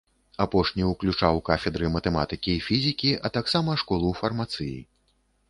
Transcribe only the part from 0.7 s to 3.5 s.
ўключаў кафедры матэматыкі і фізікі, а